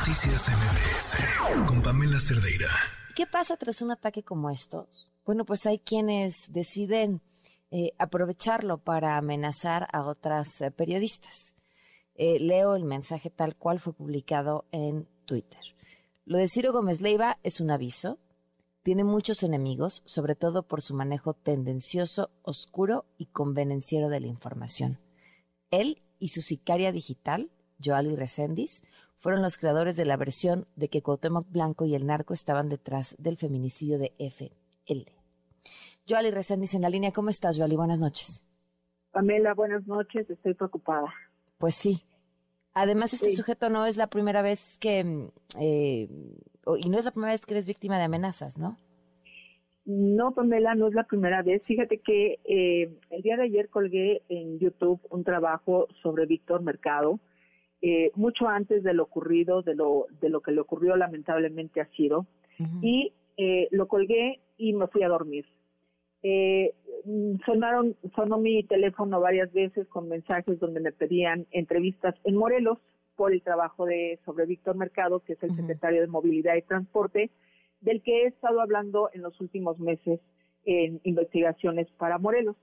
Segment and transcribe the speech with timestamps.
[0.00, 2.70] Noticias MBS con Pamela Cerdeira.
[3.14, 5.10] ¿Qué pasa tras un ataque como estos?
[5.26, 7.20] Bueno, pues hay quienes deciden
[7.70, 11.54] eh, aprovecharlo para amenazar a otras eh, periodistas.
[12.14, 15.60] Eh, leo el mensaje tal cual fue publicado en Twitter.
[16.24, 18.18] Lo de Ciro Gómez Leiva es un aviso.
[18.82, 24.98] Tiene muchos enemigos, sobre todo por su manejo tendencioso, oscuro y convenenciero de la información.
[25.70, 27.50] Él y su sicaria digital,
[27.84, 28.82] Joali Resendiz,
[29.20, 33.14] fueron los creadores de la versión de que Cuauhtémoc Blanco y el narco estaban detrás
[33.18, 35.12] del feminicidio de FL.
[36.08, 37.12] Joali Resendiz en la línea.
[37.12, 37.76] ¿Cómo estás, Joali?
[37.76, 38.42] Buenas noches.
[39.12, 40.28] Pamela, buenas noches.
[40.28, 41.12] Estoy preocupada.
[41.58, 42.02] Pues sí.
[42.72, 45.30] Además, este sujeto no es la primera vez que...
[45.60, 46.08] Eh,
[46.78, 48.78] y no es la primera vez que eres víctima de amenazas, ¿no?
[49.84, 51.62] No, Pamela, no es la primera vez.
[51.64, 57.18] Fíjate que eh, el día de ayer colgué en YouTube un trabajo sobre Víctor Mercado,
[57.82, 61.88] eh, mucho antes de lo ocurrido, de lo, de lo que le ocurrió lamentablemente a
[61.96, 62.26] Ciro,
[62.82, 65.46] y eh, lo colgué y me fui a dormir.
[66.22, 66.74] Eh,
[67.46, 72.78] sonaron, sonó mi teléfono varias veces con mensajes donde me pedían entrevistas en Morelos
[73.16, 77.30] por el trabajo de sobre Víctor Mercado, que es el secretario de Movilidad y Transporte,
[77.80, 80.20] del que he estado hablando en los últimos meses
[80.64, 82.56] en investigaciones para Morelos.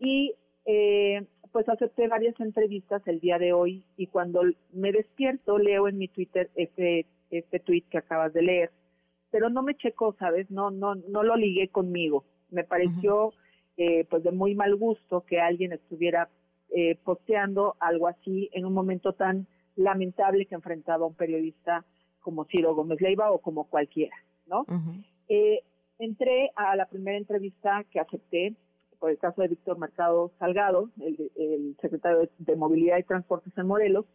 [0.00, 0.34] Y
[0.66, 5.98] eh, pues acepté varias entrevistas el día de hoy y cuando me despierto leo en
[5.98, 8.72] mi Twitter este, este tweet que acabas de leer,
[9.30, 10.50] pero no me checó, ¿sabes?
[10.50, 12.24] No, no, no lo ligué conmigo.
[12.50, 13.32] Me pareció
[13.76, 16.28] eh, pues de muy mal gusto que alguien estuviera
[16.70, 21.84] eh, posteando algo así en un momento tan lamentable que enfrentaba a un periodista
[22.18, 24.16] como Ciro Gómez Leiva o como cualquiera,
[24.48, 24.66] ¿no?
[25.28, 25.60] eh,
[26.00, 28.56] entré a la primera entrevista que acepté
[29.04, 34.06] por el caso de Víctor Mercado Salgado, el, secretario de, Movilidad y Transportes en Morelos,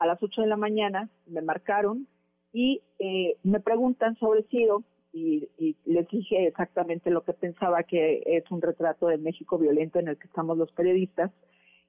[0.00, 2.08] a las 8 de la mañana me marcaron
[2.52, 8.24] y eh, me preguntan sobre Ciro y, y, les dije exactamente lo que pensaba que
[8.26, 11.30] es un retrato de México violento en el que estamos los periodistas.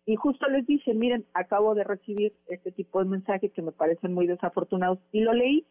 [0.06, 4.13] Y justo les dije, miren, acabo de recibir este tipo de mensajes que me parecen
[4.13, 5.66] muy desafortunados y lo leí.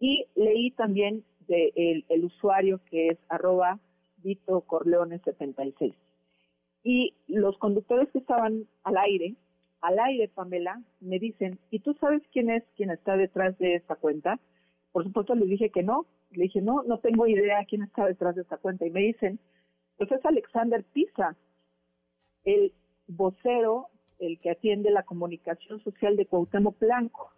[0.00, 3.78] Y leí también de el usuario que es arroba
[4.22, 5.94] Vito Corleone 76.
[6.82, 9.36] Y los conductores que estaban al aire,
[9.80, 13.96] al aire, Pamela, me dicen, ¿y tú sabes quién es quien está detrás de esta
[13.96, 14.38] cuenta?
[14.92, 16.06] Por supuesto les dije que no.
[16.32, 18.86] Le dije, no, no tengo idea quién está detrás de esta cuenta.
[18.86, 19.38] Y me dicen,
[19.96, 21.36] pues es Alexander Pisa,
[22.44, 22.72] el
[23.06, 23.88] vocero,
[24.18, 27.32] el que atiende la comunicación social de Cuauhtémoc Blanco.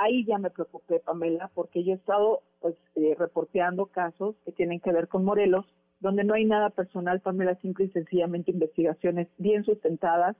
[0.00, 4.78] Ahí ya me preocupé, Pamela, porque yo he estado pues eh, reporteando casos que tienen
[4.78, 5.66] que ver con Morelos,
[5.98, 10.36] donde no hay nada personal, Pamela, simple y sencillamente investigaciones bien sustentadas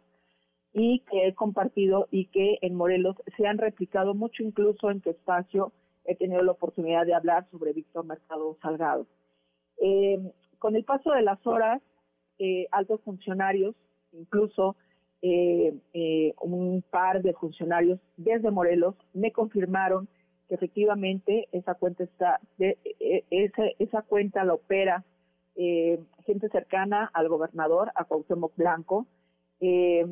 [0.73, 5.11] y que he compartido y que en Morelos se han replicado mucho, incluso en tu
[5.11, 5.73] espacio
[6.05, 9.09] he tenido la oportunidad de hablar sobre Víctor Mercado Salgado.
[9.83, 10.21] Eh,
[10.61, 11.83] con el paso de las horas,
[12.39, 13.75] eh, altos funcionarios,
[14.13, 14.77] incluso
[15.23, 20.09] eh, un par de funcionarios desde Morelos, me confirmaron
[20.49, 25.05] que efectivamente esa cuenta está, de, e, esa, esa cuenta la opera
[25.61, 29.07] eh, gente cercana al gobernador, a Cuauhtémoc Blanco.
[29.61, 30.07] Eh,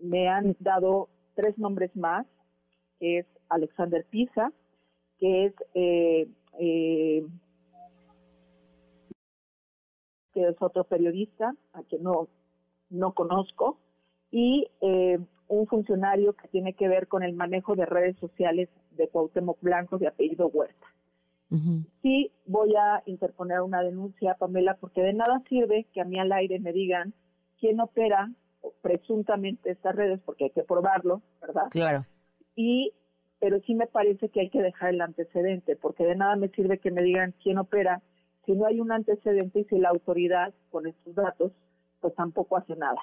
[0.00, 2.24] me han dado tres nombres más,
[3.00, 4.52] que es Alexander Pisa,
[5.18, 6.28] que es eh,
[10.32, 12.28] que es otro periodista a quien no,
[12.88, 13.78] no conozco,
[14.30, 14.68] y
[15.48, 19.98] un funcionario que tiene que ver con el manejo de redes sociales de Cuauhtémoc Blanco
[19.98, 20.86] de apellido Huerta.
[22.02, 26.32] Sí voy a interponer una denuncia, Pamela, porque de nada sirve que a mí al
[26.32, 27.14] aire me digan
[27.60, 28.30] quién opera
[28.82, 31.68] presuntamente estas redes, porque hay que probarlo, ¿verdad?
[31.70, 32.04] Claro.
[32.56, 32.92] Y,
[33.38, 36.78] pero sí me parece que hay que dejar el antecedente, porque de nada me sirve
[36.78, 38.02] que me digan quién opera
[38.44, 41.52] si no hay un antecedente y si la autoridad con estos datos,
[42.00, 43.00] pues tampoco hace nada.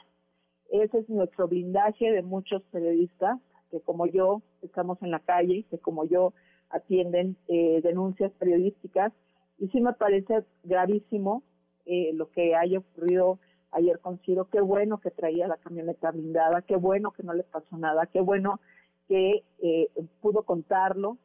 [0.74, 3.40] Ese es nuestro blindaje de muchos periodistas
[3.70, 6.34] que como yo estamos en la calle, que como yo
[6.72, 9.14] atienden eh, denuncias periodísticas.
[9.60, 11.44] Y sí me parece gravísimo
[11.86, 13.38] eh, lo que haya ocurrido
[13.70, 14.50] ayer con Ciro.
[14.52, 18.22] Qué bueno que traía la camioneta blindada, qué bueno que no le pasó nada, qué
[18.22, 18.60] bueno
[19.08, 19.90] que eh,
[20.22, 21.20] pudo contarlo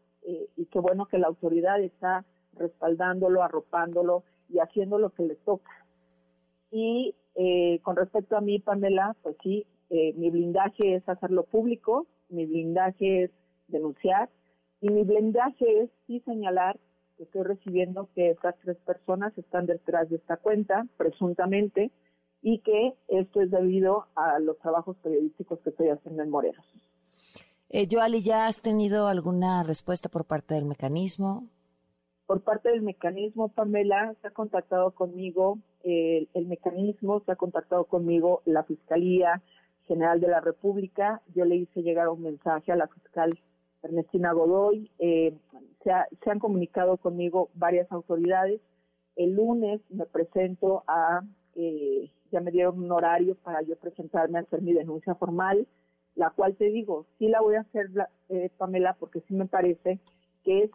[0.56, 5.70] y qué bueno que la autoridad está respaldándolo, arropándolo y haciendo lo que le toca.
[6.70, 12.08] Y eh, con respecto a mí, Pamela, pues sí, eh, mi blindaje es hacerlo público,
[12.30, 13.30] mi blindaje es
[13.68, 14.28] denunciar
[14.80, 16.80] y mi blindaje es sí señalar
[17.16, 21.92] que estoy recibiendo que estas tres personas están detrás de esta cuenta, presuntamente,
[22.42, 26.66] y que esto es debido a los trabajos periodísticos que estoy haciendo en Morelos.
[27.68, 31.46] Eh, Joali, ¿ya has tenido alguna respuesta por parte del mecanismo?
[32.26, 38.42] Por parte del mecanismo, Pamela, se ha contactado conmigo el, mecanismo, se ha contactado conmigo
[38.44, 39.42] la Fiscalía
[39.86, 41.22] General de la República.
[41.34, 43.38] Yo le hice llegar un mensaje a la fiscal
[43.82, 44.90] Ernestina Godoy.
[44.98, 45.34] Eh,
[45.84, 48.60] se, han comunicado conmigo varias autoridades.
[49.16, 51.22] El lunes me presento a,
[51.54, 55.66] eh, ya me dieron un horario para yo presentarme a hacer mi denuncia formal
[56.18, 57.86] la cual te digo, sí la voy a hacer,
[58.28, 60.00] eh, Pamela, porque sí me parece
[60.44, 60.70] que es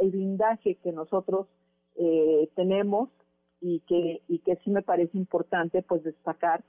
[0.00, 1.46] el blindaje que nosotros
[1.94, 3.08] eh, tenemos
[3.60, 6.62] y que, y que sí me parece importante pues destacar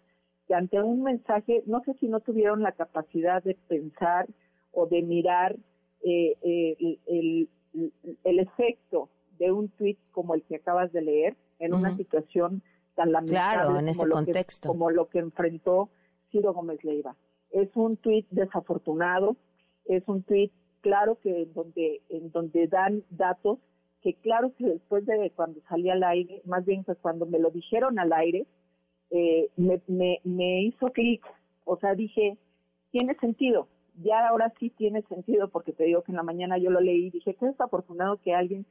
[0.48, 4.28] que ante un mensaje, no sé si no tuvieron la capacidad de pensar
[4.72, 5.56] o de mirar
[6.04, 7.50] eh, el,
[8.24, 12.64] el, efecto de un tuit como el que acabas de leer en una situación
[12.96, 14.70] tan lamentable en este como, contexto.
[14.70, 15.90] Lo que, como lo que enfrentó
[16.32, 17.16] Ciro Gómez Leiva.
[17.52, 19.36] Es un tuit desafortunado,
[19.86, 20.52] es un tuit
[20.82, 23.60] claro que en donde, en donde dan datos
[24.02, 27.50] que claro que después de cuando salí al aire, más bien pues cuando me lo
[27.52, 28.46] dijeron al aire,
[29.12, 31.26] eh, me, me, me hizo clic,
[31.66, 32.38] o sea, dije,
[32.92, 33.68] tiene sentido,
[34.02, 37.08] ya ahora sí tiene sentido, porque te digo que en la mañana yo lo leí
[37.08, 38.66] y dije, qué desafortunado que alguien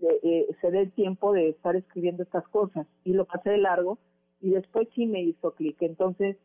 [0.00, 3.58] eh, eh, se dé el tiempo de estar escribiendo estas cosas, y lo pasé de
[3.58, 3.98] largo,
[4.40, 6.36] y después sí me hizo clic, entonces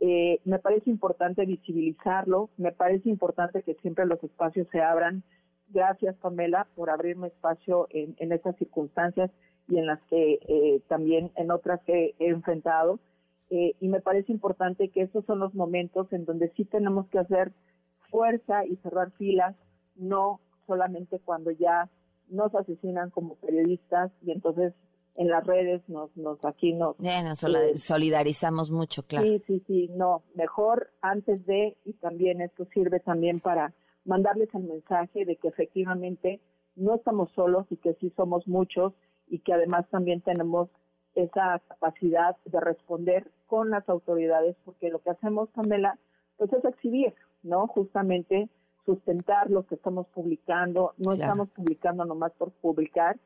[0.00, 5.22] eh, me parece importante visibilizarlo, me parece importante que siempre los espacios se abran.
[5.70, 9.30] Gracias, Pamela, por abrirme espacio en, en estas circunstancias
[9.68, 12.98] y en las que eh, también en otras que he enfrentado.
[13.50, 17.18] Eh, y me parece importante que estos son los momentos en donde sí tenemos que
[17.18, 17.52] hacer
[18.10, 19.56] fuerza y cerrar filas,
[19.96, 21.88] no solamente cuando ya
[22.28, 24.72] nos asesinan como periodistas y entonces
[25.16, 26.98] en las redes nos, nos aquí nos...
[26.98, 29.26] nos eh, solidarizamos mucho, claro.
[29.26, 33.74] Sí, sí, sí, no, mejor antes de, y también esto sirve también para
[34.04, 36.40] mandarles el mensaje de que efectivamente
[36.76, 38.92] no estamos solos y que sí somos muchos
[39.28, 40.68] y que además también tenemos
[41.14, 45.98] esa capacidad de responder con las autoridades, porque lo que hacemos, Pamela,
[46.36, 47.66] pues es exhibir, ¿no?
[47.66, 48.48] Justamente
[48.86, 53.18] sustentar lo que estamos publicando, no estamos publicando nomás por publicar,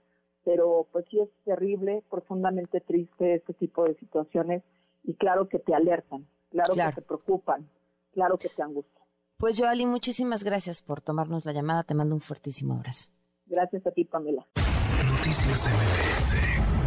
[0.44, 4.62] pero pues sí es terrible, profundamente triste este tipo de situaciones
[5.04, 7.68] y claro que te alertan, claro, que te preocupan,
[8.12, 9.03] claro que te angustian.
[9.36, 13.10] Pues Joali, muchísimas gracias por tomarnos la llamada, te mando un fuertísimo abrazo.
[13.46, 14.46] Gracias a ti, Pamela.
[15.06, 16.83] Noticias MBS